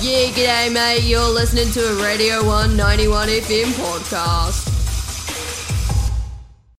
Yeah, 0.00 0.28
g'day, 0.30 0.72
mate. 0.72 1.02
You're 1.02 1.28
listening 1.28 1.72
to 1.72 1.80
a 1.80 2.00
Radio 2.00 2.46
One 2.46 2.70
91FM 2.70 3.64
podcast. 3.72 4.68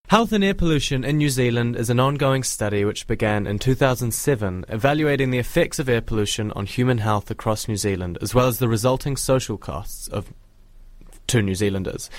Health 0.07 0.31
and 0.31 0.41
air 0.41 0.53
pollution 0.53 1.03
in 1.03 1.17
New 1.17 1.27
Zealand 1.27 1.75
is 1.75 1.89
an 1.89 1.99
ongoing 1.99 2.43
study 2.43 2.85
which 2.85 3.07
began 3.07 3.45
in 3.45 3.59
2007, 3.59 4.63
evaluating 4.69 5.31
the 5.31 5.37
effects 5.37 5.79
of 5.79 5.89
air 5.89 5.99
pollution 5.99 6.53
on 6.53 6.65
human 6.65 6.99
health 6.99 7.29
across 7.29 7.67
New 7.67 7.75
Zealand, 7.75 8.17
as 8.21 8.33
well 8.33 8.47
as 8.47 8.59
the 8.59 8.69
resulting 8.69 9.17
social 9.17 9.57
costs 9.57 10.07
of 10.07 10.31
to 11.27 11.41
New 11.41 11.55
Zealanders. 11.55 12.09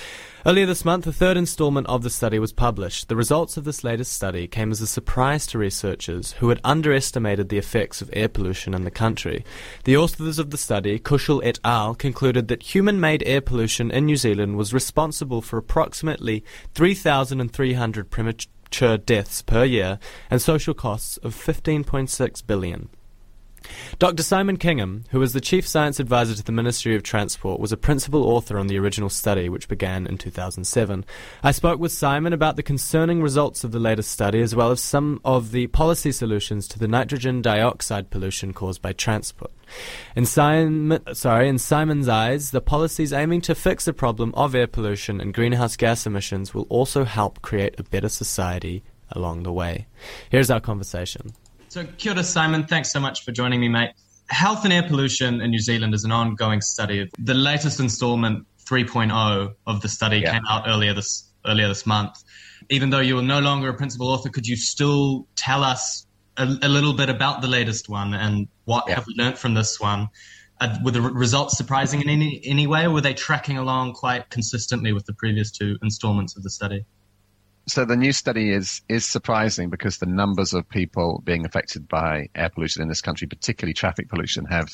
Earlier 0.46 0.64
this 0.64 0.86
month, 0.86 1.04
the 1.04 1.12
third 1.12 1.36
instalment 1.36 1.86
of 1.88 2.02
the 2.02 2.09
study 2.09 2.38
was 2.38 2.54
published. 2.54 3.09
The 3.09 3.16
results 3.16 3.59
of 3.59 3.64
this 3.64 3.84
latest 3.84 4.14
study 4.14 4.46
came 4.46 4.70
as 4.70 4.80
a 4.80 4.86
surprise 4.86 5.46
to 5.48 5.59
researchers 5.59 6.32
who 6.32 6.48
had 6.48 6.62
underestimated 6.64 7.50
the 7.50 7.59
effects 7.59 8.00
of 8.00 8.09
air 8.14 8.27
pollution 8.27 8.72
in 8.72 8.84
the 8.84 8.90
country. 8.90 9.45
The 9.84 9.98
authors 9.98 10.39
of 10.39 10.48
the 10.48 10.57
study, 10.57 10.98
Kuschel 10.98 11.43
et 11.45 11.58
al., 11.62 11.95
concluded 11.95 12.48
that 12.48 12.75
human-made 12.75 13.22
air 13.26 13.43
pollution 13.43 13.90
in 13.90 14.07
New 14.07 14.17
Zealand 14.17 14.57
was 14.57 14.72
responsible 14.72 15.43
for 15.43 15.58
approximately 15.58 16.43
3,300 16.75 18.11
premature 18.11 18.96
deaths 18.96 19.43
per 19.43 19.64
year 19.64 19.98
and 20.31 20.40
social 20.40 20.72
costs 20.72 21.18
of 21.18 21.34
15.6 21.34 22.46
billion. 22.46 22.89
Dr. 23.99 24.23
Simon 24.23 24.57
Kingham, 24.57 25.05
who 25.11 25.19
was 25.19 25.32
the 25.32 25.41
Chief 25.41 25.67
Science 25.67 26.01
Advisor 26.01 26.35
to 26.35 26.43
the 26.43 26.53
Ministry 26.53 26.95
of 26.95 27.03
Transport, 27.03 27.61
was 27.61 27.73
a 27.73 27.77
principal 27.77 28.25
author 28.25 28.59
on 28.59 28.67
the 28.67 28.79
original 28.79 29.11
study, 29.11 29.49
which 29.49 29.68
began 29.68 30.07
in 30.07 30.18
2007. 30.18 31.05
I 31.43 31.51
spoke 31.51 31.79
with 31.79 31.93
Simon 31.93 32.33
about 32.33 32.56
the 32.56 32.62
concerning 32.62 33.23
results 33.23 33.62
of 33.65 33.73
the 33.73 33.78
latest 33.78 34.11
study, 34.11 34.41
as 34.41 34.55
well 34.55 34.70
as 34.70 34.81
some 34.81 35.20
of 35.25 35.53
the 35.53 35.67
policy 35.69 36.12
solutions 36.12 36.67
to 36.69 36.78
the 36.78 36.89
nitrogen 36.89 37.42
dioxide 37.42 38.11
pollution 38.11 38.53
caused 38.53 38.81
by 38.81 38.92
transport. 38.92 39.53
In, 40.17 40.27
Simon, 40.27 41.01
sorry, 41.15 41.48
in 41.48 41.59
Simon's 41.59 42.09
eyes, 42.09 42.51
the 42.51 42.61
policies 42.61 43.12
aiming 43.12 43.41
to 43.42 43.55
fix 43.55 43.84
the 43.84 43.92
problem 43.92 44.33
of 44.34 44.55
air 44.55 44.67
pollution 44.67 45.21
and 45.21 45.34
greenhouse 45.34 45.77
gas 45.77 46.06
emissions 46.06 46.55
will 46.55 46.67
also 46.69 47.05
help 47.05 47.43
create 47.43 47.79
a 47.79 47.84
better 47.84 48.09
society 48.09 48.83
along 49.12 49.43
the 49.43 49.53
way. 49.53 49.87
Here's 50.31 50.51
our 50.51 50.61
conversation. 50.61 51.33
So, 51.71 51.85
kia 51.99 52.15
ora, 52.15 52.25
Simon. 52.25 52.67
Thanks 52.67 52.91
so 52.91 52.99
much 52.99 53.25
for 53.25 53.31
joining 53.31 53.61
me, 53.61 53.69
mate. 53.69 53.91
Health 54.29 54.65
and 54.65 54.73
air 54.73 54.83
pollution 54.83 55.41
in 55.41 55.53
New 55.53 55.61
Zealand 55.61 55.95
is 55.95 56.03
an 56.03 56.11
ongoing 56.11 56.61
study. 56.61 57.09
The 57.21 57.35
latest 57.35 57.79
installment, 57.79 58.45
3.0, 58.69 59.55
of 59.69 59.81
the 59.81 59.89
study 59.89 60.19
yeah. 60.19 60.33
came 60.33 60.43
out 60.51 60.65
earlier 60.67 60.95
this 60.95 61.31
earlier 61.47 61.69
this 61.69 61.87
month. 61.87 62.25
Even 62.71 62.91
though 62.91 62.99
you 62.99 63.17
are 63.21 63.23
no 63.23 63.39
longer 63.39 63.69
a 63.69 63.75
principal 63.75 64.09
author, 64.09 64.31
could 64.31 64.49
you 64.49 64.57
still 64.57 65.29
tell 65.37 65.62
us 65.62 66.07
a, 66.37 66.43
a 66.61 66.69
little 66.69 66.93
bit 66.93 67.09
about 67.09 67.41
the 67.41 67.47
latest 67.47 67.89
one 67.89 68.15
and 68.15 68.49
what 68.65 68.84
yeah. 68.89 68.97
have 68.97 69.07
we 69.07 69.15
learned 69.17 69.39
from 69.39 69.55
this 69.55 69.79
one? 69.79 70.09
Uh, 70.61 70.77
were 70.84 70.91
the 70.91 71.01
results 71.01 71.57
surprising 71.57 72.01
in 72.01 72.09
any, 72.09 72.43
any 72.45 72.67
way, 72.67 72.84
or 72.84 72.91
were 72.91 73.01
they 73.01 73.15
tracking 73.15 73.59
along 73.59 73.93
quite 73.93 74.29
consistently 74.29 74.93
with 74.93 75.07
the 75.07 75.15
previous 75.15 75.53
two 75.53 75.79
installments 75.83 76.37
of 76.37 76.43
the 76.43 76.51
study? 76.51 76.84
So 77.71 77.85
the 77.85 77.97
new 77.97 78.13
study 78.13 78.51
is 78.51 78.83
is 78.89 79.07
surprising 79.07 79.71
because 79.71 79.99
the 79.99 80.07
numbers 80.07 80.55
of 80.55 80.69
people 80.69 81.23
being 81.25 81.47
affected 81.47 81.89
by 81.89 82.29
air 82.35 82.51
pollution 82.51 82.83
in 82.83 82.89
this 82.89 83.01
country, 83.01 83.29
particularly 83.29 83.75
traffic 83.75 84.09
pollution, 84.09 84.45
have 84.47 84.69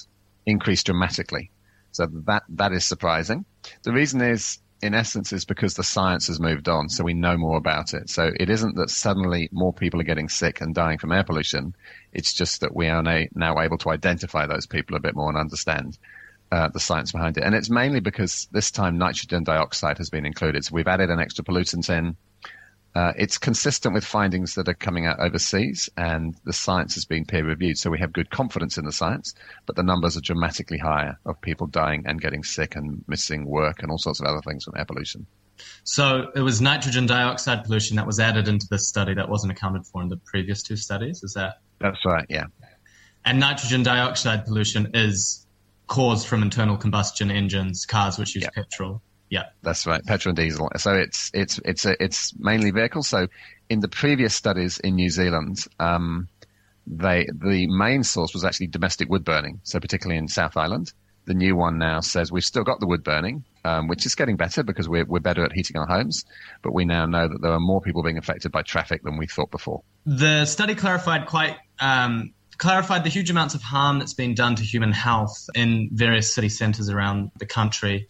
increased 0.46 0.86
dramatically. 0.86 1.50
So 1.92 2.06
that 2.26 2.44
that 2.48 2.72
is 2.72 2.84
surprising. 2.84 3.44
The 3.82 3.92
reason 3.92 4.20
is, 4.20 4.58
in 4.82 4.94
essence, 4.94 5.32
is 5.32 5.44
because 5.44 5.74
the 5.74 5.84
science 5.84 6.26
has 6.28 6.40
moved 6.40 6.68
on, 6.68 6.88
so 6.88 7.04
we 7.04 7.14
know 7.14 7.36
more 7.36 7.56
about 7.56 7.94
it. 7.94 8.08
So 8.08 8.32
it 8.38 8.48
isn't 8.50 8.76
that 8.76 8.90
suddenly 8.90 9.48
more 9.52 9.72
people 9.72 10.00
are 10.00 10.04
getting 10.04 10.28
sick 10.28 10.60
and 10.60 10.74
dying 10.74 10.98
from 10.98 11.12
air 11.12 11.24
pollution. 11.24 11.74
It's 12.12 12.32
just 12.32 12.60
that 12.60 12.74
we 12.74 12.88
are 12.88 13.02
now 13.02 13.60
able 13.60 13.78
to 13.78 13.90
identify 13.90 14.46
those 14.46 14.66
people 14.66 14.96
a 14.96 15.00
bit 15.00 15.14
more 15.14 15.28
and 15.28 15.38
understand 15.38 15.98
uh, 16.52 16.68
the 16.68 16.80
science 16.80 17.12
behind 17.12 17.36
it. 17.36 17.44
And 17.44 17.54
it's 17.54 17.70
mainly 17.70 18.00
because 18.00 18.48
this 18.52 18.70
time 18.70 18.98
nitrogen 18.98 19.44
dioxide 19.44 19.98
has 19.98 20.10
been 20.10 20.26
included. 20.26 20.64
So 20.64 20.74
we've 20.74 20.86
added 20.86 21.10
an 21.10 21.20
extra 21.20 21.44
pollutant 21.44 21.88
in. 21.90 22.16
Uh, 22.96 23.12
it's 23.18 23.36
consistent 23.36 23.92
with 23.92 24.06
findings 24.06 24.54
that 24.54 24.68
are 24.68 24.74
coming 24.74 25.04
out 25.04 25.20
overseas, 25.20 25.90
and 25.98 26.34
the 26.44 26.52
science 26.52 26.94
has 26.94 27.04
been 27.04 27.26
peer 27.26 27.44
reviewed. 27.44 27.76
So 27.76 27.90
we 27.90 27.98
have 27.98 28.10
good 28.10 28.30
confidence 28.30 28.78
in 28.78 28.86
the 28.86 28.92
science, 28.92 29.34
but 29.66 29.76
the 29.76 29.82
numbers 29.82 30.16
are 30.16 30.22
dramatically 30.22 30.78
higher 30.78 31.18
of 31.26 31.38
people 31.42 31.66
dying 31.66 32.04
and 32.06 32.18
getting 32.18 32.42
sick 32.42 32.74
and 32.74 33.04
missing 33.06 33.44
work 33.44 33.82
and 33.82 33.90
all 33.90 33.98
sorts 33.98 34.20
of 34.20 34.24
other 34.24 34.40
things 34.40 34.64
from 34.64 34.78
air 34.78 34.86
pollution. 34.86 35.26
So 35.84 36.30
it 36.34 36.40
was 36.40 36.62
nitrogen 36.62 37.04
dioxide 37.04 37.64
pollution 37.64 37.96
that 37.96 38.06
was 38.06 38.18
added 38.18 38.48
into 38.48 38.66
this 38.70 38.88
study 38.88 39.12
that 39.12 39.28
wasn't 39.28 39.52
accounted 39.52 39.84
for 39.84 40.00
in 40.00 40.08
the 40.08 40.16
previous 40.16 40.62
two 40.62 40.76
studies. 40.76 41.22
Is 41.22 41.34
that? 41.34 41.60
That's 41.80 42.02
right. 42.06 42.24
Yeah. 42.30 42.46
And 43.26 43.38
nitrogen 43.38 43.82
dioxide 43.82 44.46
pollution 44.46 44.92
is 44.94 45.46
caused 45.86 46.26
from 46.26 46.42
internal 46.42 46.78
combustion 46.78 47.30
engines, 47.30 47.84
cars 47.84 48.16
which 48.16 48.34
use 48.34 48.44
yeah. 48.44 48.50
petrol. 48.54 49.02
Yeah, 49.28 49.46
that's 49.62 49.86
right. 49.86 50.04
Petrol 50.04 50.30
and 50.30 50.36
diesel. 50.36 50.70
So 50.76 50.94
it's 50.94 51.30
it's 51.34 51.60
it's 51.64 51.84
a, 51.84 52.02
it's 52.02 52.36
mainly 52.38 52.70
vehicles. 52.70 53.08
So 53.08 53.26
in 53.68 53.80
the 53.80 53.88
previous 53.88 54.34
studies 54.34 54.78
in 54.78 54.94
New 54.94 55.10
Zealand, 55.10 55.58
um, 55.80 56.28
they 56.86 57.26
the 57.32 57.66
main 57.66 58.04
source 58.04 58.32
was 58.32 58.44
actually 58.44 58.68
domestic 58.68 59.08
wood 59.08 59.24
burning. 59.24 59.60
So 59.64 59.80
particularly 59.80 60.18
in 60.18 60.28
South 60.28 60.56
Island, 60.56 60.92
the 61.24 61.34
new 61.34 61.56
one 61.56 61.78
now 61.78 62.00
says 62.00 62.30
we've 62.30 62.44
still 62.44 62.62
got 62.62 62.78
the 62.78 62.86
wood 62.86 63.02
burning, 63.02 63.44
um, 63.64 63.88
which 63.88 64.06
is 64.06 64.14
getting 64.14 64.36
better 64.36 64.62
because 64.62 64.88
we're 64.88 65.04
we're 65.04 65.20
better 65.20 65.44
at 65.44 65.52
heating 65.52 65.76
our 65.76 65.86
homes. 65.86 66.24
But 66.62 66.72
we 66.72 66.84
now 66.84 67.06
know 67.06 67.26
that 67.26 67.42
there 67.42 67.52
are 67.52 67.60
more 67.60 67.80
people 67.80 68.04
being 68.04 68.18
affected 68.18 68.52
by 68.52 68.62
traffic 68.62 69.02
than 69.02 69.16
we 69.16 69.26
thought 69.26 69.50
before. 69.50 69.82
The 70.04 70.44
study 70.44 70.74
clarified 70.74 71.26
quite. 71.26 71.56
Um, 71.80 72.32
clarified 72.58 73.04
the 73.04 73.10
huge 73.10 73.28
amounts 73.28 73.54
of 73.54 73.60
harm 73.60 73.98
that's 73.98 74.14
been 74.14 74.34
done 74.34 74.54
to 74.54 74.62
human 74.62 74.90
health 74.90 75.50
in 75.54 75.90
various 75.92 76.34
city 76.34 76.48
centres 76.48 76.88
around 76.88 77.30
the 77.38 77.44
country 77.44 78.08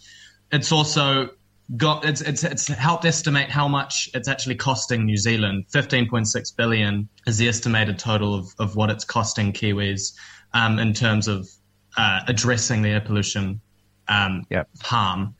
it's 0.53 0.73
also 0.73 1.31
got 1.77 2.05
it's, 2.05 2.21
it's 2.21 2.45
it's 2.45 2.69
helped 2.69 3.05
estimate 3.05 3.51
how 3.51 3.67
much 3.67 4.09
it's 4.15 4.29
actually 4.29 4.55
costing 4.55 5.05
New 5.05 5.17
Zealand. 5.17 5.67
Fifteen 5.69 6.09
point 6.09 6.29
six 6.29 6.51
billion 6.51 7.09
is 7.27 7.39
the 7.39 7.49
estimated 7.49 7.99
total 7.99 8.35
of, 8.35 8.55
of 8.59 8.77
what 8.77 8.91
it's 8.91 9.05
costing 9.05 9.53
Kiwis 9.53 10.15
um, 10.55 10.79
in 10.79 10.93
terms 10.93 11.29
of 11.29 11.49
uh, 11.97 12.21
addressing 12.29 12.83
the 12.83 12.91
air 12.91 13.01
pollution 13.01 13.61
um, 14.09 14.45
yep. 14.51 14.69
harm. 14.83 15.35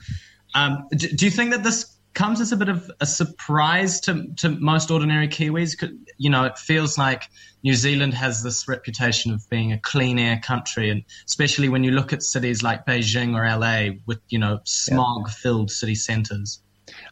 Um, 0.55 0.89
do, 0.91 1.09
do, 1.09 1.27
you 1.27 1.31
think 1.31 1.51
that 1.51 1.63
this 1.63 1.96
comes 2.17 2.41
as 2.41 2.51
a 2.51 2.57
bit 2.57 2.71
of 2.71 2.91
a 2.99 3.07
surprise 3.07 4.01
to, 4.01 4.27
to 4.37 4.49
most 4.49 4.91
ordinary 4.91 5.29
Kiwis. 5.29 5.77
You 6.17 6.31
know, 6.31 6.45
it 6.45 6.59
feels 6.59 6.97
like 6.97 7.25
New 7.63 7.75
Zealand 7.75 8.15
has 8.15 8.43
this 8.43 8.67
reputation 8.67 9.33
of 9.33 9.49
being 9.51 9.73
a 9.73 9.79
clean 9.79 10.19
air 10.19 10.41
country, 10.43 10.91
and 10.91 11.05
especially 11.27 11.69
when 11.69 11.85
you 11.85 11.91
look 11.93 12.13
at 12.13 12.23
cities 12.23 12.63
like 12.63 12.87
Beijing 12.87 13.37
or 13.37 13.47
LA 13.47 13.99
with, 14.07 14.19
you 14.31 14.39
know, 14.39 14.61
smog 14.65 15.29
filled 15.29 15.71
city 15.71 15.95
centers. 15.95 16.61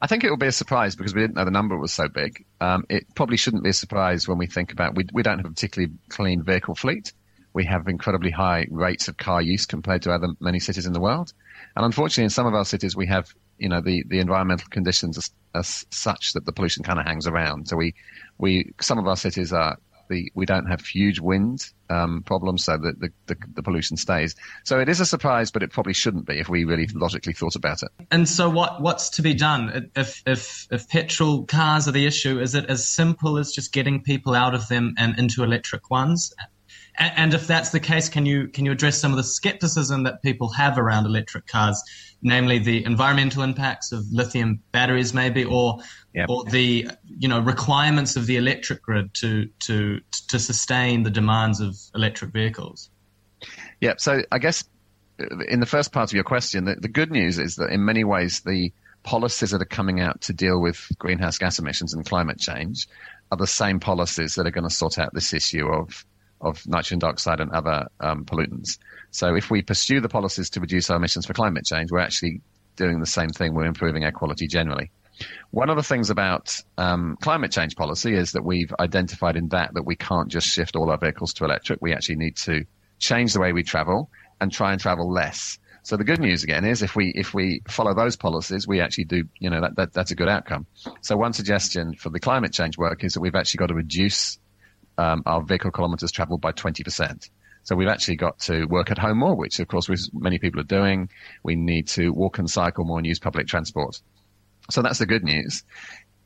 I 0.00 0.06
think 0.06 0.25
it 0.25 0.31
will 0.31 0.38
be 0.38 0.47
a 0.47 0.53
surprise 0.53 0.97
because 0.97 1.14
we 1.14 1.20
didn't 1.20 1.37
know 1.37 1.44
the 1.44 1.50
number 1.50 1.76
was 1.76 1.93
so 1.93 2.09
big. 2.09 2.44
Um, 2.60 2.84
it 2.88 3.04
probably 3.14 3.37
shouldn't 3.37 3.62
be 3.62 3.70
a 3.70 3.75
surprise 3.75 4.26
when 4.26 4.38
we 4.38 4.47
think 4.47 4.72
about 4.72 4.94
we, 4.94 5.04
we 5.12 5.22
don't 5.22 5.38
have 5.38 5.47
a 5.47 5.50
particularly 5.50 5.93
clean 6.09 6.43
vehicle 6.43 6.75
fleet. 6.75 7.12
We 7.53 7.66
have 7.66 7.87
incredibly 7.88 8.31
high 8.31 8.66
rates 8.70 9.09
of 9.09 9.16
car 9.16 9.43
use 9.43 9.66
compared 9.66 10.03
to 10.03 10.12
other 10.12 10.28
many 10.41 10.60
cities 10.60 10.87
in 10.87 10.93
the 10.93 11.00
world. 11.00 11.32
And 11.76 11.84
unfortunately, 11.84 12.25
in 12.25 12.31
some 12.31 12.47
of 12.47 12.54
our 12.54 12.64
cities, 12.64 12.97
we 12.97 13.06
have 13.06 13.34
you 13.59 13.69
know 13.69 13.81
the, 13.81 14.04
the 14.09 14.20
environmental 14.20 14.69
conditions 14.70 15.19
are, 15.19 15.59
are 15.60 15.65
such 15.65 16.32
that 16.32 16.44
the 16.47 16.53
pollution 16.53 16.82
kind 16.82 16.98
of 16.98 17.06
hangs 17.06 17.26
around. 17.26 17.69
So 17.69 17.76
we 17.76 17.94
we 18.38 18.72
some 18.81 18.98
of 18.98 19.06
our 19.06 19.16
cities 19.16 19.53
are 19.53 19.78
the 20.09 20.31
we 20.34 20.47
don't 20.47 20.66
have 20.66 20.84
huge 20.84 21.20
wind 21.20 21.70
um, 21.91 22.22
problems, 22.22 22.64
so 22.64 22.76
that 22.76 23.00
the, 23.00 23.10
the, 23.26 23.37
the 23.54 23.62
pollution 23.62 23.97
stays. 23.97 24.34
So 24.64 24.81
it 24.81 24.88
is 24.88 25.00
a 25.00 25.06
surprise, 25.06 25.50
but 25.50 25.62
it 25.62 25.70
probably 25.70 25.93
shouldn't 25.93 26.26
be 26.26 26.38
if 26.38 26.48
we 26.48 26.64
really 26.64 26.87
logically 26.94 27.32
thought 27.32 27.56
about 27.56 27.82
it. 27.82 27.91
And 28.10 28.28
so 28.28 28.48
what 28.50 28.81
what's 28.81 29.10
to 29.10 29.22
be 29.22 29.34
done 29.34 29.91
if 29.97 30.22
if 30.26 30.66
if 30.70 30.88
petrol 30.88 31.44
cars 31.44 31.88
are 31.88 31.93
the 31.93 32.06
issue? 32.06 32.41
Is 32.41 32.54
it 32.54 32.66
as 32.66 32.87
simple 32.87 33.38
as 33.38 33.53
just 33.53 33.72
getting 33.72 34.03
people 34.03 34.34
out 34.34 34.54
of 34.54 34.69
them 34.69 34.94
and 34.98 35.19
into 35.19 35.43
electric 35.43 35.91
ones? 35.91 36.32
And 36.97 37.34
if 37.34 37.47
that's 37.49 37.71
the 37.71 37.81
case, 37.81 38.09
can 38.09 38.25
you 38.25 38.49
can 38.49 38.65
you 38.65 38.72
address 38.72 39.00
some 39.00 39.10
of 39.10 39.16
the 39.16 39.25
skepticism 39.25 40.05
that 40.05 40.22
people 40.22 40.49
have 40.50 40.78
around 40.78 41.06
electric 41.06 41.46
cars, 41.49 41.82
namely 42.23 42.61
the 42.61 42.85
environmental 42.85 43.43
impacts 43.43 43.91
of 43.91 44.05
lithium 44.12 44.61
batteries, 44.70 45.12
maybe, 45.12 45.44
or 45.44 45.81
yep. 46.14 46.29
or 46.29 46.44
the 46.44 46.88
you 47.19 47.29
know 47.29 47.41
requirements 47.41 48.14
of 48.17 48.26
the 48.26 48.37
electric 48.37 48.82
grid 48.82 49.12
to 49.14 49.49
to 49.61 50.00
to 50.29 50.38
sustain 50.38 51.02
the 51.02 51.11
demands 51.11 51.61
of 51.61 51.76
electric 51.96 52.32
vehicles? 52.32 52.91
Yeah. 53.81 53.94
So 53.99 54.23
I 54.31 54.38
guess 54.38 54.62
uh, 55.20 55.38
in 55.49 55.58
the 55.58 55.67
first 55.67 55.90
part 55.90 56.11
of 56.11 56.14
your 56.14 56.25
question, 56.25 56.64
the, 56.64 56.76
the 56.76 56.88
good 56.88 57.11
news 57.11 57.40
is 57.40 57.56
that 57.56 57.70
in 57.70 57.85
many 57.85 58.05
ways 58.05 58.40
the 58.40 58.73
policies 59.02 59.50
that 59.50 59.61
are 59.61 59.67
coming 59.67 60.00
out 60.00 60.20
to 60.23 60.32
deal 60.32 60.61
with 60.61 60.88
greenhouse 60.99 61.38
gas 61.38 61.58
emissions 61.58 61.93
and 61.93 62.06
climate 62.06 62.38
change 62.38 62.88
are 63.32 63.37
the 63.37 63.47
same 63.47 63.81
policies 63.81 64.37
that 64.37 64.47
are 64.47 64.50
going 64.50 64.69
to 64.69 64.75
sort 64.75 64.99
out 64.99 65.12
this 65.12 65.32
issue 65.35 65.67
of 65.67 66.06
of 66.40 66.66
nitrogen 66.66 66.98
dioxide 66.98 67.40
and 67.40 67.50
other 67.52 67.86
um, 68.00 68.25
pollutants. 68.25 68.78
So 69.10 69.34
if 69.34 69.50
we 69.50 69.62
pursue 69.62 70.00
the 70.00 70.08
policies 70.08 70.50
to 70.50 70.60
reduce 70.60 70.90
our 70.90 70.96
emissions 70.96 71.26
for 71.26 71.34
climate 71.34 71.64
change, 71.64 71.90
we're 71.90 72.00
actually 72.00 72.40
doing 72.76 73.00
the 73.00 73.06
same 73.06 73.31
thing. 73.31 73.54
We're 73.54 73.64
improving 73.64 74.04
air 74.04 74.12
quality 74.12 74.46
generally. 74.46 74.90
One 75.50 75.70
of 75.70 75.76
the 75.76 75.82
things 75.82 76.10
about 76.10 76.60
um, 76.76 77.16
climate 77.20 77.52
change 77.52 77.76
policy 77.76 78.14
is 78.14 78.32
that 78.32 78.44
we've 78.44 78.75
identified 78.81 79.36
in 79.36 79.48
that 79.48 79.75
that 79.75 79.84
we 79.84 79.94
can't 79.94 80.28
just 80.28 80.48
shift 80.48 80.75
all 80.75 80.90
our 80.90 80.98
vehicles 80.98 81.32
to 81.34 81.44
electric. 81.44 81.81
We 81.81 81.92
actually 81.92 82.16
need 82.16 82.37
to 82.38 82.64
change 82.98 83.32
the 83.32 83.40
way 83.40 83.52
we 83.52 83.62
travel 83.62 84.10
and 84.40 84.50
try 84.50 84.72
and 84.72 84.80
travel 84.80 85.10
less. 85.10 85.58
So 85.84 85.96
the 85.98 86.04
good 86.04 86.19
news 86.19 86.42
again 86.42 86.64
is 86.64 86.82
if 86.82 86.96
we 86.96 87.12
if 87.14 87.34
we 87.34 87.62
follow 87.69 87.94
those 87.94 88.16
policies, 88.16 88.66
we 88.66 88.80
actually 88.80 89.04
do 89.04 89.25
you 89.38 89.50
know 89.50 89.60
that, 89.60 89.76
that 89.76 89.92
that's 89.92 90.10
a 90.10 90.14
good 90.14 90.28
outcome. 90.28 90.66
So 91.02 91.16
one 91.16 91.34
suggestion 91.34 91.94
for 91.94 92.08
the 92.08 92.19
climate 92.19 92.52
change 92.52 92.78
work 92.78 93.04
is 93.04 93.12
that 93.12 93.20
we've 93.20 93.34
actually 93.34 93.58
got 93.58 93.66
to 93.66 93.75
reduce 93.75 94.38
um, 94.99 95.23
our 95.26 95.43
vehicle 95.43 95.70
kilometers 95.70 96.12
traveled 96.12 96.41
by 96.41 96.52
twenty 96.52 96.82
percent. 96.82 97.31
So 97.64 97.75
we've 97.75 97.88
actually 97.88 98.17
got 98.17 98.38
to 98.41 98.67
work 98.67 98.91
at 98.91 98.99
home 98.99 99.19
more, 99.19 99.35
which 99.35 99.58
of 99.58 99.69
course 99.69 99.88
many 100.12 100.38
people 100.38 100.61
are 100.61 100.64
doing. 100.64 101.08
We 101.43 101.56
need 101.56 101.88
to 101.88 102.11
walk 102.11 102.38
and 102.38 102.49
cycle 102.49 102.85
more 102.85 102.99
and 102.99 103.06
use 103.06 103.19
public 103.19 103.46
transport. 103.46 104.00
So 104.70 104.82
that's 104.82 104.99
the 104.99 105.06
good 105.06 105.25
news. 105.25 105.62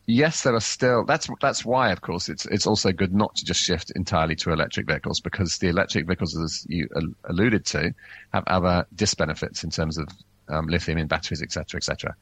Yes, 0.06 0.42
there 0.42 0.54
are 0.54 0.60
still. 0.60 1.04
That's 1.04 1.28
that's 1.40 1.64
why, 1.66 1.92
of 1.92 2.00
course, 2.00 2.28
it's 2.28 2.46
it's 2.46 2.66
also 2.66 2.92
good 2.92 3.14
not 3.14 3.34
to 3.36 3.44
just 3.44 3.62
shift 3.62 3.92
entirely 3.94 4.34
to 4.36 4.52
electric 4.52 4.86
vehicles 4.86 5.20
because 5.20 5.58
the 5.58 5.68
electric 5.68 6.06
vehicles, 6.06 6.36
as 6.36 6.66
you 6.68 6.88
alluded 7.24 7.66
to, 7.66 7.94
have 8.32 8.44
other 8.46 8.86
disbenefits 8.94 9.64
in 9.64 9.70
terms 9.70 9.98
of 9.98 10.08
um, 10.48 10.66
lithium 10.66 10.96
in 10.96 11.08
batteries, 11.08 11.42
etc., 11.42 11.76
etc. 11.76 12.16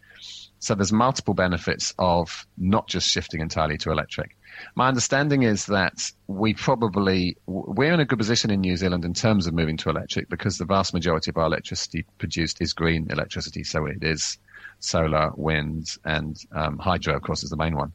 So 0.59 0.75
there's 0.75 0.93
multiple 0.93 1.35
benefits 1.35 1.95
of 1.99 2.47
not 2.59 2.89
just 2.89 3.09
shifting 3.09 3.41
entirely 3.41 3.79
to 3.79 3.93
electric. 3.93 4.37
My 4.75 4.89
understanding 4.89 5.43
is 5.43 5.67
that 5.67 6.11
we 6.27 6.55
probably 6.55 7.37
we're 7.47 7.93
in 7.93 8.01
a 8.01 8.05
good 8.05 8.19
position 8.19 8.51
in 8.51 8.61
New 8.61 8.77
Zealand 8.77 9.05
in 9.05 9.15
terms 9.15 9.47
of 9.47 9.55
moving 9.55 9.77
to 9.79 9.91
electric 9.91 10.29
because 10.29 10.59
the 10.59 10.65
vast 10.65 10.95
majority 10.95 11.31
of 11.31 11.37
our 11.37 11.47
electricity 11.47 12.07
produced 12.19 12.61
is 12.61 12.73
green 12.73 13.09
electricity. 13.11 13.65
So 13.65 13.87
it 13.87 14.03
is 14.03 14.39
solar, 14.81 15.31
wind, 15.37 15.97
and 16.05 16.37
um, 16.53 16.79
hydro, 16.79 17.17
of 17.17 17.23
course, 17.23 17.43
is 17.43 17.51
the 17.51 17.57
main 17.57 17.77
one. 17.77 17.93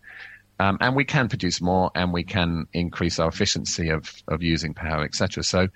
Um, 0.59 0.77
and 0.79 0.95
we 0.95 1.05
can 1.05 1.27
produce 1.27 1.59
more, 1.61 1.89
and 1.95 2.13
we 2.13 2.23
can 2.23 2.67
increase 2.73 3.19
our 3.19 3.29
efficiency 3.29 3.89
of 3.89 4.13
of 4.27 4.43
using 4.43 4.73
power, 4.73 5.03
etc. 5.03 5.43
So 5.43 5.67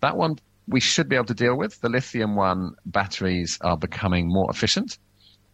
that 0.00 0.16
one 0.16 0.38
we 0.66 0.80
should 0.80 1.08
be 1.08 1.16
able 1.16 1.26
to 1.26 1.34
deal 1.34 1.56
with. 1.56 1.80
The 1.80 1.88
lithium 1.88 2.36
one 2.36 2.74
batteries 2.86 3.58
are 3.60 3.76
becoming 3.76 4.28
more 4.28 4.50
efficient. 4.50 4.98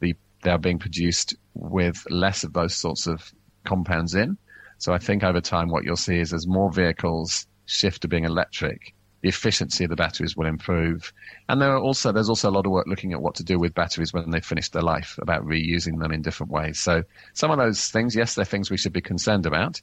The, 0.01 0.15
they 0.43 0.51
are 0.51 0.59
being 0.59 0.79
produced 0.79 1.35
with 1.55 2.07
less 2.11 2.45
of 2.45 2.53
those 2.53 2.75
sorts 2.75 3.07
of 3.07 3.33
compounds 3.65 4.15
in. 4.15 4.39
So 4.81 4.95
I 4.95 4.99
think 4.99 5.23
over 5.23 5.43
time, 5.43 5.69
what 5.69 5.85
you'll 5.85 5.97
see 5.97 6.19
is 6.19 6.33
as 6.33 6.47
more 6.47 6.73
vehicles 6.73 7.47
shift 7.67 8.01
to 8.03 8.09
being 8.09 8.25
electric, 8.25 8.95
the 9.21 9.29
efficiency 9.29 9.85
of 9.85 9.91
the 9.91 9.97
batteries 9.97 10.35
will 10.35 10.47
improve. 10.47 11.13
And 11.51 11.61
there 11.61 11.71
are 11.77 11.79
also 11.79 12.13
there's 12.13 12.31
also 12.31 12.49
a 12.49 12.51
lot 12.51 12.65
of 12.65 12.73
work 12.73 12.87
looking 12.87 13.13
at 13.13 13.21
what 13.21 13.35
to 13.35 13.45
do 13.45 13.59
with 13.59 13.75
batteries 13.75 14.15
when 14.15 14.31
they 14.31 14.41
finish 14.41 14.71
their 14.71 14.83
life, 14.83 15.19
about 15.21 15.45
reusing 15.45 16.01
them 16.01 16.13
in 16.13 16.23
different 16.23 16.51
ways. 16.51 16.79
So 16.79 17.03
some 17.35 17.51
of 17.51 17.59
those 17.59 17.89
things, 17.89 18.17
yes, 18.17 18.35
they're 18.35 18.47
things 18.47 18.71
we 18.71 18.79
should 18.79 18.95
be 18.95 19.03
concerned 19.03 19.45
about, 19.45 19.83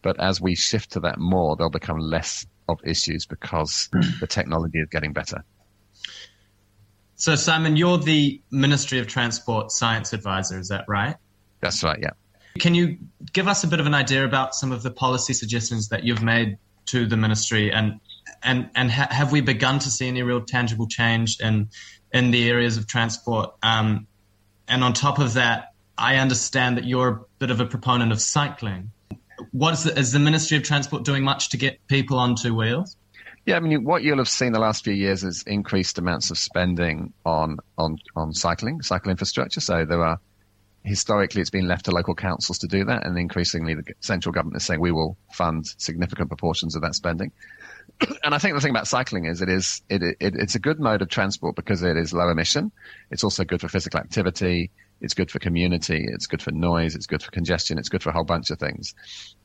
but 0.00 0.18
as 0.18 0.40
we 0.40 0.54
shift 0.54 0.92
to 0.92 1.00
that 1.00 1.18
more, 1.18 1.54
they'll 1.54 1.68
become 1.68 1.98
less 1.98 2.46
of 2.70 2.80
issues 2.84 3.26
because 3.26 3.90
the 4.20 4.26
technology 4.26 4.78
is 4.78 4.88
getting 4.88 5.12
better. 5.12 5.44
So 7.16 7.34
Simon, 7.34 7.76
you're 7.76 7.98
the 7.98 8.40
Ministry 8.50 8.98
of 8.98 9.08
Transport 9.08 9.72
Science 9.72 10.14
Advisor, 10.14 10.58
is 10.58 10.68
that 10.68 10.86
right? 10.88 11.16
That's 11.60 11.84
right, 11.84 11.98
yeah. 12.00 12.12
Can 12.58 12.74
you 12.74 12.98
give 13.32 13.48
us 13.48 13.64
a 13.64 13.68
bit 13.68 13.80
of 13.80 13.86
an 13.86 13.94
idea 13.94 14.24
about 14.24 14.54
some 14.54 14.72
of 14.72 14.82
the 14.82 14.90
policy 14.90 15.32
suggestions 15.32 15.88
that 15.88 16.04
you've 16.04 16.22
made 16.22 16.58
to 16.86 17.06
the 17.06 17.16
ministry 17.16 17.70
and 17.70 18.00
and 18.42 18.70
and 18.74 18.90
ha- 18.90 19.08
have 19.10 19.32
we 19.32 19.40
begun 19.40 19.78
to 19.78 19.90
see 19.90 20.08
any 20.08 20.22
real 20.22 20.40
tangible 20.40 20.86
change 20.86 21.40
in 21.40 21.68
in 22.12 22.30
the 22.30 22.48
areas 22.48 22.76
of 22.76 22.86
transport? 22.86 23.54
Um, 23.62 24.06
and 24.66 24.84
on 24.84 24.92
top 24.92 25.18
of 25.18 25.34
that, 25.34 25.72
I 25.96 26.16
understand 26.16 26.76
that 26.76 26.84
you're 26.84 27.08
a 27.08 27.20
bit 27.38 27.50
of 27.50 27.60
a 27.60 27.66
proponent 27.66 28.12
of 28.12 28.20
cycling. 28.20 28.90
What 29.52 29.74
is 29.74 29.84
the, 29.84 29.98
is 29.98 30.12
the 30.12 30.18
Ministry 30.18 30.56
of 30.56 30.62
Transport 30.62 31.04
doing 31.04 31.22
much 31.22 31.50
to 31.50 31.56
get 31.56 31.86
people 31.86 32.18
onto 32.18 32.54
wheels? 32.54 32.96
Yeah, 33.46 33.56
I 33.56 33.60
mean, 33.60 33.84
what 33.84 34.02
you'll 34.02 34.18
have 34.18 34.28
seen 34.28 34.52
the 34.52 34.58
last 34.58 34.84
few 34.84 34.92
years 34.92 35.24
is 35.24 35.42
increased 35.46 35.98
amounts 35.98 36.30
of 36.30 36.38
spending 36.38 37.12
on 37.24 37.58
on 37.76 37.98
on 38.14 38.34
cycling, 38.34 38.82
cycle 38.82 39.10
infrastructure. 39.10 39.60
So 39.60 39.84
there 39.84 40.04
are 40.04 40.20
historically 40.88 41.40
it's 41.40 41.50
been 41.50 41.68
left 41.68 41.84
to 41.84 41.92
local 41.92 42.14
councils 42.14 42.58
to 42.58 42.66
do 42.66 42.84
that, 42.84 43.06
and 43.06 43.16
increasingly 43.18 43.74
the 43.74 43.84
central 44.00 44.32
government 44.32 44.56
is 44.56 44.66
saying 44.66 44.80
we 44.80 44.92
will 44.92 45.16
fund 45.32 45.66
significant 45.78 46.28
proportions 46.28 46.74
of 46.74 46.82
that 46.82 46.94
spending. 46.94 47.30
and 48.24 48.34
I 48.34 48.38
think 48.38 48.54
the 48.54 48.60
thing 48.60 48.70
about 48.70 48.86
cycling 48.88 49.24
is 49.26 49.42
it 49.42 49.48
is 49.48 49.82
it, 49.88 50.02
it, 50.02 50.16
it's 50.20 50.54
a 50.54 50.58
good 50.58 50.80
mode 50.80 51.02
of 51.02 51.08
transport 51.08 51.56
because 51.56 51.82
it 51.82 51.96
is 51.96 52.12
low 52.12 52.28
emission. 52.28 52.72
It's 53.10 53.24
also 53.24 53.44
good 53.44 53.60
for 53.60 53.68
physical 53.68 54.00
activity. 54.00 54.70
It's 55.00 55.14
good 55.14 55.30
for 55.30 55.38
community. 55.38 56.04
It's 56.08 56.26
good 56.26 56.42
for 56.42 56.50
noise. 56.50 56.96
It's 56.96 57.06
good 57.06 57.22
for 57.22 57.30
congestion. 57.30 57.78
It's 57.78 57.88
good 57.88 58.02
for 58.02 58.10
a 58.10 58.12
whole 58.12 58.24
bunch 58.24 58.50
of 58.50 58.58
things. 58.58 58.94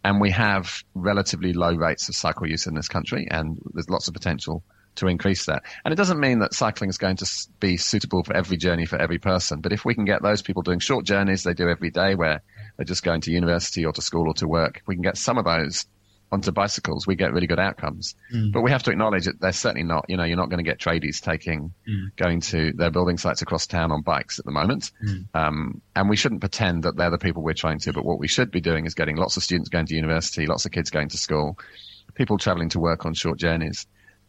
And 0.03 0.19
we 0.19 0.31
have 0.31 0.83
relatively 0.95 1.53
low 1.53 1.73
rates 1.73 2.09
of 2.09 2.15
cycle 2.15 2.47
use 2.47 2.65
in 2.65 2.73
this 2.73 2.87
country, 2.87 3.27
and 3.29 3.59
there's 3.73 3.89
lots 3.89 4.07
of 4.07 4.13
potential 4.13 4.63
to 4.95 5.07
increase 5.07 5.45
that. 5.45 5.63
And 5.83 5.91
it 5.91 5.95
doesn't 5.95 6.19
mean 6.19 6.39
that 6.39 6.53
cycling 6.53 6.89
is 6.89 6.97
going 6.97 7.17
to 7.17 7.29
be 7.59 7.77
suitable 7.77 8.23
for 8.23 8.35
every 8.35 8.57
journey 8.57 8.85
for 8.85 8.97
every 9.01 9.19
person. 9.19 9.61
But 9.61 9.73
if 9.73 9.85
we 9.85 9.95
can 9.95 10.05
get 10.05 10.21
those 10.21 10.41
people 10.41 10.61
doing 10.61 10.79
short 10.79 11.05
journeys 11.05 11.43
they 11.43 11.53
do 11.53 11.69
every 11.69 11.91
day 11.91 12.15
where 12.15 12.41
they're 12.77 12.85
just 12.85 13.03
going 13.03 13.21
to 13.21 13.31
university 13.31 13.85
or 13.85 13.91
to 13.93 14.01
school 14.01 14.27
or 14.27 14.33
to 14.35 14.47
work, 14.47 14.77
if 14.77 14.87
we 14.87 14.95
can 14.95 15.03
get 15.03 15.17
some 15.17 15.37
of 15.37 15.45
those 15.45 15.85
onto 16.33 16.51
bicycles, 16.51 17.05
we 17.05 17.15
get 17.15 17.31
really 17.31 17.45
good 17.45 17.59
outcomes. 17.59 18.15
Mm. 18.33 18.51
But 18.51 18.63
we 18.63 18.71
have 18.71 18.81
to 18.83 18.91
acknowledge 18.91 19.25
that 19.25 19.39
they're 19.39 19.51
certainly 19.51 19.83
not, 19.83 20.05
you 20.09 20.17
know, 20.17 20.23
you're 20.23 20.35
not 20.35 20.49
going 20.49 20.63
to 20.63 20.69
get 20.69 20.79
tradies 20.79 21.21
taking, 21.21 21.71
mm. 21.87 22.15
going 22.15 22.41
to 22.41 22.73
their 22.73 22.89
building 22.89 23.17
sites 23.17 23.43
across 23.43 23.67
town 23.67 23.91
on 23.91 24.01
bikes 24.01 24.39
at 24.39 24.45
the 24.45 24.51
moment. 24.51 24.91
Mm. 25.07 25.27
Um, 25.35 25.81
and 25.95 26.09
we 26.09 26.15
shouldn't 26.15 26.41
pretend 26.41 26.83
that 26.83 26.97
they're 26.97 27.11
the 27.11 27.19
people 27.19 27.43
we're 27.43 27.53
trying 27.53 27.79
to, 27.79 27.93
but 27.93 28.03
what 28.03 28.19
we 28.19 28.27
should 28.27 28.49
be 28.49 28.61
doing 28.61 28.87
is 28.87 28.95
getting 28.95 29.15
lots 29.15 29.37
of 29.37 29.43
students 29.43 29.69
going 29.69 29.85
to 29.85 29.95
university, 29.95 30.47
lots 30.47 30.65
of 30.65 30.71
kids 30.71 30.89
going 30.89 31.09
to 31.09 31.17
school, 31.17 31.59
people 32.15 32.39
traveling 32.39 32.69
to 32.69 32.79
work 32.79 33.05
on 33.05 33.13
short 33.13 33.37
journeys, 33.37 33.85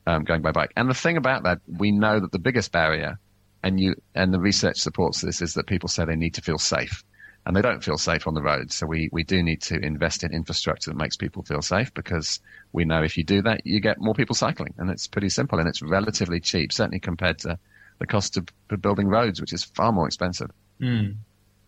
um, 0.07 0.25
going 0.25 0.43
by 0.43 0.53
bike. 0.53 0.73
And 0.77 0.89
the 0.89 0.95
thing 0.95 1.17
about 1.17 1.45
that, 1.45 1.61
we 1.67 1.93
know 1.93 2.21
that 2.21 2.33
the 2.33 2.39
biggest 2.39 2.73
barrier, 2.73 3.19
and 3.63 3.81
you, 3.81 3.95
and 4.15 4.33
the 4.33 4.41
research 4.41 4.79
supports 4.79 5.21
this, 5.21 5.41
is 5.41 5.55
that 5.55 5.67
people 5.67 5.89
say 5.89 6.05
they 6.05 6.17
need 6.17 6.35
to 6.35 6.43
feel 6.43 6.59
safe 6.59 7.03
and 7.47 7.55
they 7.55 7.63
don't 7.63 7.85
feel 7.85 7.99
safe 7.99 8.27
on 8.27 8.35
the 8.35 8.43
road. 8.43 8.73
So 8.73 8.87
we, 8.87 9.09
we 9.13 9.23
do 9.23 9.43
need 9.43 9.61
to 9.63 9.79
invest 9.79 10.25
in 10.25 10.33
infrastructure 10.33 10.91
that 10.91 10.97
makes 10.97 11.17
people 11.17 11.43
feel 11.43 11.61
safe 11.61 11.93
because 11.93 12.41
we 12.73 12.85
know 12.85 13.03
if 13.03 13.19
you 13.19 13.25
do 13.25 13.43
that, 13.43 13.67
you 13.67 13.81
get 13.81 14.01
more 14.01 14.15
people 14.15 14.35
cycling. 14.35 14.75
And 14.79 14.91
it's 14.91 15.07
pretty 15.07 15.29
simple 15.29 15.59
and 15.59 15.69
it's 15.69 15.83
relatively 15.83 16.41
cheap, 16.41 16.73
certainly 16.73 17.01
compared 17.01 17.39
to 17.41 17.59
the 17.99 18.07
cost 18.07 18.39
of 18.39 18.49
building 18.81 19.09
roads, 19.09 19.41
which 19.41 19.53
is 19.53 19.63
far 19.63 19.93
more 19.93 20.07
expensive. 20.07 20.51
Mm. 20.81 21.17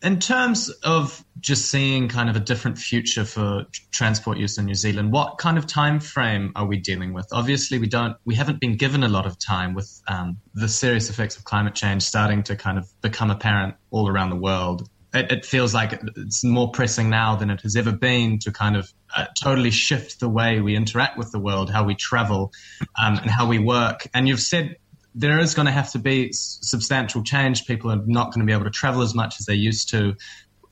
In 0.07 0.21
terms 0.21 0.71
of 0.85 1.25
just 1.41 1.69
seeing 1.69 2.07
kind 2.07 2.31
of 2.31 2.37
a 2.37 2.41
different 2.41 2.79
future 2.79 3.25
for 3.25 3.67
transport 3.91 4.39
use 4.39 4.57
in 4.57 4.65
New 4.65 4.77
Zealand, 4.77 5.11
what 5.11 5.39
kind 5.39 5.59
of 5.59 5.67
time 5.67 5.99
frame 5.99 6.53
are 6.55 6.65
we 6.65 6.77
dealing 6.77 7.13
with? 7.13 7.27
Obviously, 7.33 7.81
we 7.81 7.89
don't, 7.89 8.17
we 8.25 8.37
haven't 8.37 8.61
been 8.61 8.77
given 8.77 9.03
a 9.03 9.09
lot 9.09 9.27
of 9.27 9.37
time 9.37 9.75
with 9.75 10.01
um, 10.07 10.37
the 10.55 10.69
serious 10.69 11.11
effects 11.11 11.37
of 11.37 11.43
climate 11.43 11.75
change 11.75 12.05
starting 12.05 12.45
to 12.45 12.55
kind 12.55 12.79
of 12.79 12.89
become 13.01 13.33
apparent 13.33 13.75
all 13.91 14.09
around 14.09 14.31
the 14.31 14.37
world 14.37 14.89
it, 15.17 15.33
it, 15.33 15.47
feels 15.47 15.73
like 15.73 15.99
it's 16.17 16.45
more 16.45 16.71
pressing 16.71 17.11
now 17.11 17.37
than 17.37 17.51
it 17.51 17.63
has 17.63 17.77
ever 17.77 17.93
been 17.93 18.39
to 18.41 18.53
kind 18.53 18.77
of 18.77 18.93
uh, 19.17 19.27
totally 19.41 19.71
shift 19.71 20.21
the 20.21 20.29
way 20.29 20.61
we 20.61 20.77
interact 20.77 21.17
with 21.17 21.33
the 21.33 21.39
world, 21.39 21.71
how 21.71 21.85
we 21.85 21.95
travel, 21.95 22.53
um, 23.01 23.17
and 23.17 23.31
how 23.31 23.47
we 23.47 23.59
work. 23.59 24.07
And 24.13 24.29
you've 24.29 24.41
said 24.41 24.77
there 25.17 25.39
is 25.39 25.55
going 25.55 25.67
to 25.67 25.73
have 25.73 25.91
to 25.93 25.99
be 25.99 26.31
substantial 26.33 27.23
change. 27.23 27.67
People 27.67 27.91
are 27.91 28.03
not 28.05 28.33
going 28.33 28.41
to 28.41 28.47
be 28.47 28.53
able 28.53 28.65
to 28.65 28.71
travel 28.71 29.01
as 29.01 29.15
much 29.15 29.41
as 29.41 29.47
they 29.47 29.55
used 29.55 29.89
to. 29.89 30.15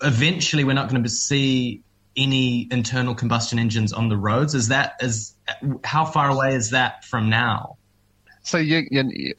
Eventually, 0.03 0.65
we're 0.65 0.75
not 0.75 0.91
going 0.91 1.03
to 1.03 1.09
see 1.09 1.83
any 2.17 2.69
internal 2.71 3.15
combustion 3.15 3.59
engines 3.59 3.93
on 3.93 4.09
the 4.09 4.17
roads. 4.17 4.55
Is 4.55 4.69
that 4.69 4.97
is 5.01 5.35
how 5.83 6.05
far 6.05 6.29
away 6.29 6.55
is 6.55 6.71
that 6.71 7.05
from 7.05 7.31
now? 7.31 7.79
So 8.43 8.59
you, 8.59 8.87
you, 8.91 9.33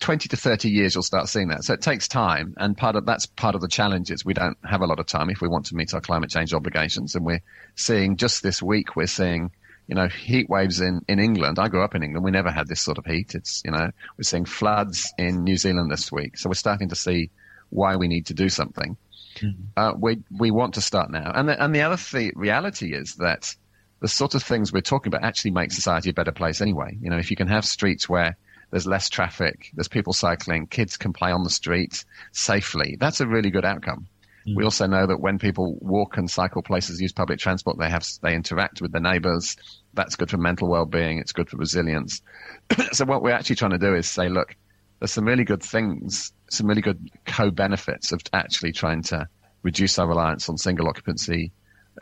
20 0.00 0.28
to 0.28 0.36
30 0.36 0.68
years, 0.68 0.96
you'll 0.96 1.04
start 1.04 1.28
seeing 1.28 1.48
that. 1.48 1.62
So 1.62 1.74
it 1.74 1.82
takes 1.82 2.08
time. 2.08 2.54
And 2.56 2.76
part 2.76 2.96
of 2.96 3.06
that's 3.06 3.26
part 3.26 3.54
of 3.54 3.60
the 3.60 3.68
challenge 3.68 4.10
is 4.10 4.24
we 4.24 4.34
don't 4.34 4.58
have 4.64 4.80
a 4.80 4.86
lot 4.86 4.98
of 4.98 5.06
time 5.06 5.30
if 5.30 5.40
we 5.40 5.46
want 5.46 5.66
to 5.66 5.76
meet 5.76 5.94
our 5.94 6.00
climate 6.00 6.28
change 6.28 6.52
obligations. 6.52 7.14
And 7.14 7.24
we're 7.24 7.42
seeing 7.76 8.16
just 8.16 8.42
this 8.42 8.60
week, 8.60 8.96
we're 8.96 9.06
seeing, 9.06 9.52
you 9.86 9.94
know, 9.94 10.08
heat 10.08 10.48
waves 10.48 10.80
in, 10.80 11.02
in 11.08 11.18
England. 11.18 11.58
I 11.58 11.68
grew 11.68 11.82
up 11.82 11.94
in 11.94 12.02
England. 12.02 12.24
We 12.24 12.30
never 12.30 12.50
had 12.50 12.68
this 12.68 12.80
sort 12.80 12.98
of 12.98 13.06
heat. 13.06 13.34
It's, 13.34 13.62
you 13.64 13.70
know, 13.70 13.90
we're 14.16 14.22
seeing 14.22 14.44
floods 14.44 15.12
in 15.18 15.44
New 15.44 15.56
Zealand 15.56 15.90
this 15.90 16.10
week. 16.10 16.38
So 16.38 16.48
we're 16.48 16.54
starting 16.54 16.88
to 16.90 16.96
see 16.96 17.30
why 17.70 17.96
we 17.96 18.08
need 18.08 18.26
to 18.26 18.34
do 18.34 18.48
something. 18.48 18.96
Mm-hmm. 19.36 19.62
Uh, 19.76 19.92
we, 19.98 20.18
we 20.30 20.50
want 20.50 20.74
to 20.74 20.80
start 20.80 21.10
now. 21.10 21.32
And 21.34 21.48
the, 21.48 21.62
and 21.62 21.74
the 21.74 21.82
other 21.82 21.96
th- 21.96 22.34
reality 22.36 22.94
is 22.94 23.16
that 23.16 23.54
the 24.00 24.08
sort 24.08 24.34
of 24.34 24.42
things 24.42 24.72
we're 24.72 24.80
talking 24.80 25.12
about 25.12 25.24
actually 25.24 25.52
make 25.52 25.72
society 25.72 26.10
a 26.10 26.12
better 26.12 26.32
place 26.32 26.60
anyway. 26.60 26.96
You 27.00 27.10
know, 27.10 27.18
if 27.18 27.30
you 27.30 27.36
can 27.36 27.48
have 27.48 27.64
streets 27.64 28.08
where 28.08 28.36
there's 28.70 28.86
less 28.86 29.08
traffic, 29.08 29.70
there's 29.74 29.88
people 29.88 30.12
cycling, 30.12 30.66
kids 30.66 30.96
can 30.96 31.12
play 31.12 31.30
on 31.30 31.44
the 31.44 31.50
street 31.50 32.04
safely, 32.32 32.96
that's 32.98 33.20
a 33.20 33.26
really 33.26 33.50
good 33.50 33.64
outcome. 33.64 34.06
Mm. 34.46 34.56
We 34.56 34.64
also 34.64 34.86
know 34.86 35.06
that 35.06 35.20
when 35.20 35.38
people 35.38 35.78
walk 35.80 36.16
and 36.16 36.30
cycle 36.30 36.62
places, 36.62 37.00
use 37.00 37.12
public 37.12 37.38
transport, 37.38 37.78
they 37.78 37.88
have 37.88 38.04
they 38.22 38.34
interact 38.34 38.80
with 38.80 38.92
their 38.92 39.00
neighbours. 39.00 39.56
That's 39.94 40.16
good 40.16 40.30
for 40.30 40.38
mental 40.38 40.68
well-being. 40.68 41.18
It's 41.18 41.32
good 41.32 41.48
for 41.48 41.56
resilience. 41.56 42.22
so 42.92 43.04
what 43.04 43.22
we're 43.22 43.32
actually 43.32 43.56
trying 43.56 43.72
to 43.72 43.78
do 43.78 43.94
is 43.94 44.08
say, 44.08 44.28
look, 44.28 44.56
there's 44.98 45.12
some 45.12 45.24
really 45.24 45.44
good 45.44 45.62
things, 45.62 46.32
some 46.50 46.66
really 46.66 46.82
good 46.82 47.10
co-benefits 47.26 48.12
of 48.12 48.20
actually 48.32 48.72
trying 48.72 49.02
to 49.04 49.28
reduce 49.62 49.98
our 49.98 50.08
reliance 50.08 50.48
on 50.48 50.56
single 50.56 50.88
occupancy 50.88 51.52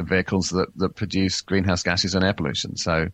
vehicles 0.00 0.50
that, 0.50 0.68
that 0.76 0.94
produce 0.94 1.40
greenhouse 1.40 1.82
gases 1.82 2.14
and 2.14 2.24
air 2.24 2.32
pollution. 2.32 2.76
So 2.76 3.08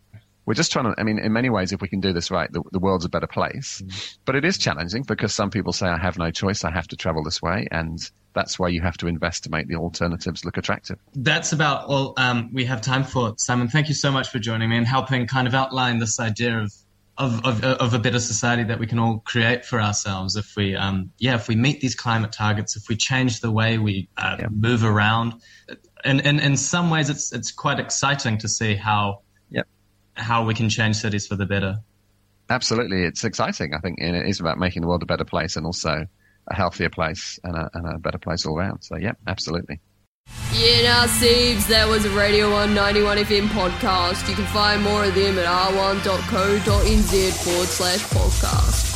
we're 0.47 0.53
just 0.53 0.71
trying 0.71 0.85
to, 0.85 0.97
I 0.97 1.03
mean, 1.03 1.19
in 1.19 1.33
many 1.33 1.49
ways, 1.49 1.73
if 1.73 1.81
we 1.81 1.89
can 1.89 1.99
do 1.99 2.13
this 2.13 2.31
right, 2.31 2.49
the, 2.51 2.63
the 2.71 2.79
world's 2.79 3.03
a 3.03 3.09
better 3.09 3.27
place. 3.27 3.81
Mm. 3.85 4.17
But 4.23 4.35
it 4.35 4.45
is 4.45 4.57
challenging 4.57 5.03
because 5.03 5.35
some 5.35 5.51
people 5.51 5.73
say, 5.73 5.87
I 5.87 5.97
have 5.97 6.17
no 6.17 6.31
choice, 6.31 6.63
I 6.63 6.71
have 6.71 6.87
to 6.87 6.95
travel 6.95 7.21
this 7.21 7.41
way. 7.41 7.67
And 7.69 7.99
that's 8.33 8.57
why 8.57 8.69
you 8.69 8.81
have 8.81 8.95
to 8.99 9.07
invest 9.07 9.43
to 9.43 9.51
make 9.51 9.67
the 9.67 9.75
alternatives 9.75 10.45
look 10.45 10.55
attractive. 10.55 10.99
That's 11.15 11.51
about 11.51 11.87
all 11.87 12.13
um, 12.15 12.49
we 12.53 12.63
have 12.63 12.81
time 12.81 13.03
for. 13.03 13.33
Simon, 13.37 13.67
thank 13.67 13.89
you 13.89 13.93
so 13.93 14.09
much 14.09 14.29
for 14.29 14.39
joining 14.39 14.69
me 14.69 14.77
and 14.77 14.87
helping 14.87 15.27
kind 15.27 15.47
of 15.47 15.53
outline 15.53 15.99
this 15.99 16.17
idea 16.17 16.59
of 16.59 16.71
of, 17.17 17.43
of, 17.45 17.63
of, 17.63 17.93
a 17.95 17.99
better 17.99 18.19
society 18.19 18.63
that 18.65 18.77
we 18.77 18.85
can 18.85 18.99
all 18.99 19.23
create 19.25 19.65
for 19.65 19.81
ourselves 19.81 20.35
if 20.35 20.55
we, 20.55 20.75
um, 20.75 21.11
yeah, 21.17 21.33
if 21.33 21.47
we 21.47 21.55
meet 21.55 21.81
these 21.81 21.95
climate 21.95 22.31
targets, 22.31 22.75
if 22.75 22.89
we 22.89 22.95
change 22.95 23.39
the 23.39 23.49
way 23.49 23.79
we 23.79 24.07
uh, 24.17 24.35
yeah. 24.37 24.47
move 24.51 24.83
around. 24.83 25.33
And, 26.03 26.23
and 26.23 26.39
in 26.39 26.55
some 26.57 26.91
ways, 26.91 27.09
it's 27.09 27.33
it's 27.33 27.51
quite 27.51 27.79
exciting 27.79 28.37
to 28.37 28.47
see 28.47 28.75
how. 28.75 29.21
How 30.17 30.43
we 30.43 30.53
can 30.53 30.69
change 30.69 30.97
cities 30.97 31.27
for 31.27 31.35
the 31.35 31.45
better. 31.45 31.77
Absolutely, 32.49 33.03
it's 33.03 33.23
exciting. 33.23 33.73
I 33.73 33.79
think 33.79 33.99
it 33.99 34.27
is 34.27 34.39
about 34.39 34.57
making 34.57 34.81
the 34.81 34.87
world 34.87 35.03
a 35.03 35.05
better 35.05 35.25
place 35.25 35.55
and 35.55 35.65
also 35.65 36.05
a 36.47 36.55
healthier 36.55 36.89
place 36.89 37.39
and 37.43 37.55
a, 37.55 37.69
and 37.73 37.95
a 37.95 37.97
better 37.99 38.17
place 38.17 38.45
all 38.45 38.57
around. 38.57 38.81
So, 38.81 38.97
yeah, 38.97 39.13
absolutely. 39.27 39.79
Yeah, 40.53 40.81
now, 40.81 41.05
Siebes, 41.05 41.67
that 41.67 41.87
was 41.87 42.05
a 42.05 42.09
Radio 42.09 42.51
One 42.51 42.73
91FM 42.73 43.47
podcast. 43.49 44.27
You 44.29 44.35
can 44.35 44.45
find 44.45 44.81
more 44.81 45.05
of 45.05 45.13
them 45.13 45.37
at 45.37 45.45
r1.co.nz 45.45 47.33
forward 47.43 47.67
slash 47.67 48.03
podcast. 48.05 48.86